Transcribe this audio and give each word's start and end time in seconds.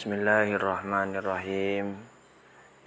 Bismillahirrahmanirrahim. 0.00 1.92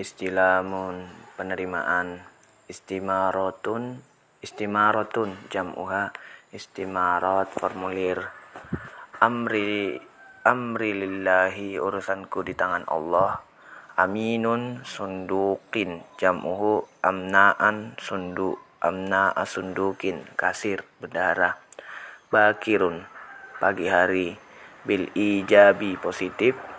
Istilamun 0.01 1.05
penerimaan. 1.37 2.25
Istimarotun 2.65 4.01
istimarotun 4.41 5.37
jam'uha. 5.53 6.09
Istimarat 6.49 7.53
formulir. 7.53 8.17
Amri 9.21 10.01
amri 10.41 10.97
lillahi 11.05 11.77
urusanku 11.77 12.41
di 12.49 12.57
tangan 12.57 12.89
Allah. 12.89 13.45
Aminun 13.93 14.81
sundukin 14.81 16.01
jam'uhu. 16.17 16.81
Amnaan 17.05 17.93
sunduk 18.01 18.57
amna 18.81 19.29
asundukin 19.37 20.25
kasir 20.33 20.81
bendara 20.97 21.61
bakirun 22.33 23.05
pagi 23.61 23.85
hari. 23.85 24.33
Bil 24.81 25.13
ijabi 25.13 25.93
positif 26.01 26.72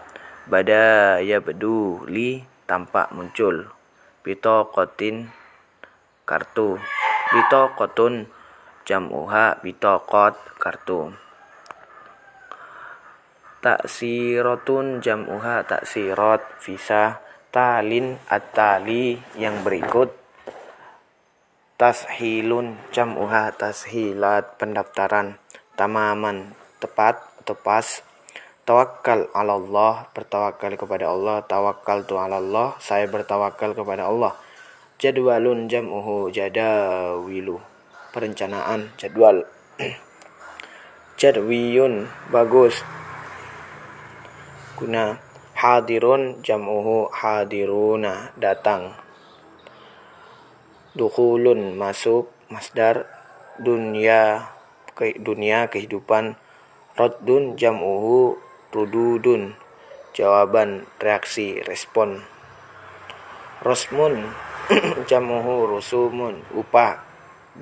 bada 0.45 1.19
ya 1.25 1.41
bedu 1.41 2.05
li 2.09 2.45
tampak 2.69 3.13
muncul. 3.17 3.69
Bito 4.25 4.69
kotin 4.73 5.29
kartu. 6.25 6.81
Bito 7.33 7.73
kotun 7.77 8.29
jamuha 8.85 9.61
bito 9.61 10.05
kot 10.05 10.37
kartu. 10.61 11.13
Taksirotun 13.65 15.01
jamuha 15.01 15.65
taksirot 15.65 16.41
visa. 16.61 17.21
Talin 17.55 18.19
atali 18.27 19.15
yang 19.39 19.63
berikut. 19.63 20.11
Tashilun 21.79 22.75
jamuha 22.91 23.55
tashilat 23.55 24.59
pendaftaran. 24.59 25.39
Tamaman 25.79 26.55
tepat 26.83 27.23
atau 27.43 27.55
pas 27.55 28.03
Tawakal 28.65 29.29
ala 29.37 29.61
Allah, 29.61 30.09
bertawakal 30.17 30.73
kepada 30.81 31.13
Allah. 31.13 31.45
Tawakal 31.45 32.09
tu 32.09 32.17
ala 32.17 32.41
Allah, 32.41 32.73
saya 32.81 33.05
bertawakal 33.05 33.77
kepada 33.77 34.09
Allah. 34.09 34.33
Jadwalun 34.97 35.69
jam'uhu 35.69 36.33
jadawilu, 36.33 37.61
perencanaan 38.17 38.89
jadwal. 38.97 39.45
Jadwiyun 41.21 42.09
bagus. 42.33 42.81
Guna 44.81 45.21
hadirun 45.61 46.41
jam'uhu 46.41 47.13
hadiruna 47.13 48.33
datang. 48.41 48.97
Dukhulun 50.97 51.77
masuk 51.77 52.33
masdar 52.49 53.05
dunia 53.61 54.49
ke 54.97 55.21
dunia 55.21 55.69
kehidupan 55.69 56.41
Raddun 56.95 57.59
jam'uhu 57.59 58.39
rududun 58.75 59.55
jawaban 60.11 60.91
reaksi 60.99 61.63
respon. 61.63 62.27
Rosmun. 63.63 64.35
Jamuhu 65.11 65.71
rusumun. 65.71 66.43
Upah 66.51 66.99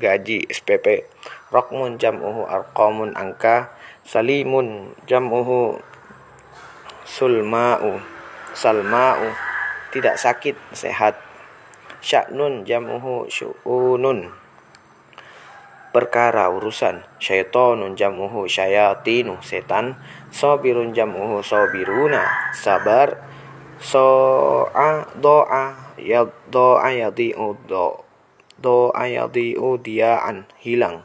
gaji 0.01 0.49
SPP 0.49 1.05
rokmun 1.53 2.01
jamuhu 2.01 2.49
arqamun 2.49 3.13
angka. 3.13 3.69
Salimun 4.09 4.97
jamuhu 5.05 5.77
sulma'u. 7.05 8.01
Salma'u 8.57 9.29
tidak 9.93 10.17
sakit 10.17 10.57
sehat. 10.73 11.21
Sya'nun 12.03 12.65
jamuhu 12.67 13.31
syu'unun 13.31 14.42
perkara 15.93 16.49
urusan. 16.49 17.05
Syaitonun 17.21 17.95
jamuhu 17.95 18.49
syayatinu 18.49 19.39
setan. 19.45 20.01
Sobirun 20.33 20.97
jamuhu 20.97 21.45
sobiruna 21.45 22.53
sabar. 22.57 23.21
So'a 23.79 25.05
do'a 25.21 25.95
ya 26.01 26.25
do'a 26.49 26.89
yadi'u 26.91 27.55
do 27.69 28.01
do'a 28.59 29.05
yadi'u 29.07 29.77
dia'an 29.79 30.49
hilang. 30.65 31.05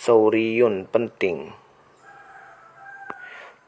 Sauriyun 0.00 0.88
penting. 0.88 1.52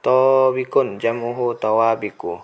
Tawabikun 0.01 0.99
jamuhu 0.99 1.55
tawabiku. 1.61 2.41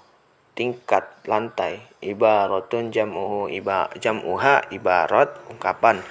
Tingkat 0.54 1.08
lantai. 1.24 1.80
Ibaratun 2.04 2.92
jamuhu 2.92 3.48
iba 3.48 3.88
jamuha 3.96 4.68
ibarat 4.72 5.32
ungkapan 5.52 6.04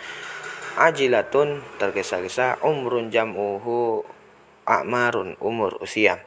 ajilatun 0.78 1.64
tergesa-gesa 1.82 2.62
umrun 2.62 3.10
jam'uhu 3.10 4.06
a'marun 4.68 5.40
umur 5.42 5.82
usia. 5.82 6.22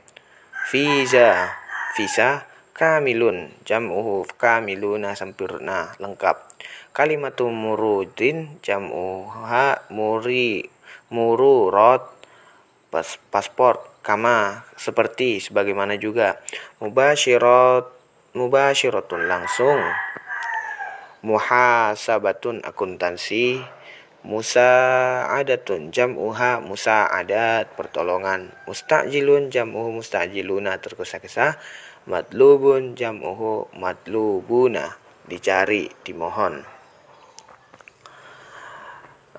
Visa 0.73 1.53
visa 1.95 2.49
kamilun 2.73 3.53
jam'uhu 3.63 4.27
kamiluna 4.41 5.15
sempurna 5.15 5.95
lengkap. 6.03 6.41
Kalimatu 6.91 7.49
murudin 7.49 8.59
jam'uha 8.65 9.89
muri 9.95 10.67
mururat 11.13 12.03
pas, 12.91 13.17
paspor 13.31 13.81
kama 14.03 14.67
seperti 14.75 15.39
sebagaimana 15.39 15.97
juga. 15.97 16.43
Mubasyirat 16.83 17.87
mubasyiratun 18.35 19.31
langsung. 19.31 19.81
Muhasabatun 21.23 22.67
akuntansi 22.67 23.63
Musa 24.22 24.71
adatun 25.34 25.91
jam'uha 25.91 26.62
Musa 26.62 27.10
adat 27.10 27.75
pertolongan. 27.75 28.55
Mustajilun 28.71 29.50
jam'uhu 29.50 29.99
mustajiluna 29.99 30.78
tergesa-gesa. 30.78 31.59
Matlubun 32.06 32.94
jam'uhu 32.94 33.66
matlubuna 33.75 34.94
dicari 35.27 35.91
dimohon. 36.06 36.62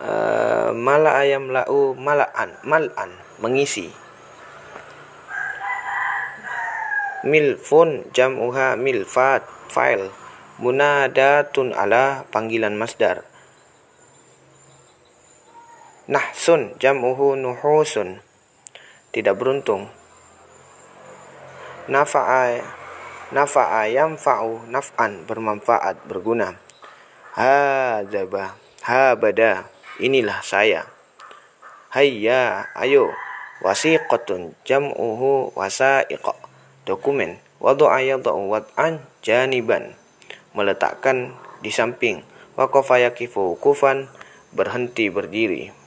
Uh, 0.03 0.75
mala 0.75 1.15
ayam 1.15 1.47
lau 1.47 1.95
malaan 1.95 2.51
malan 2.67 3.11
mengisi. 3.39 3.87
Milfun 7.23 8.03
jam'uha 8.11 8.75
milfat 8.75 9.47
file 9.71 10.11
munadatun 10.59 11.71
ala 11.71 12.27
panggilan 12.35 12.75
masdar 12.75 13.23
Nahsun 16.03 16.75
jam'uhu 16.83 17.39
nuhusun. 17.39 18.19
Tidak 19.15 19.39
beruntung. 19.39 19.87
Nafa'a 21.87 22.59
nafa'a 23.31 23.87
yamfa'u 23.87 24.67
naf'an 24.67 25.23
bermanfaat 25.23 26.03
berguna. 26.03 26.59
Hadzaba 27.39 28.59
habada 28.83 29.71
inilah 30.03 30.43
saya. 30.43 30.91
Hayya 31.95 32.67
ayo 32.75 33.15
wasiqatun 33.63 34.59
jam'uhu 34.67 35.55
wasaiq 35.55 36.27
dokumen 36.83 37.39
wadu'a 37.63 38.03
yad'u 38.03 38.51
wad'an 38.51 38.99
janiban 39.23 39.95
meletakkan 40.51 41.31
di 41.63 41.71
samping 41.71 42.27
waqafa 42.59 42.99
yakifu 43.07 43.55
kufan 43.55 44.11
berhenti 44.51 45.07
berdiri 45.07 45.82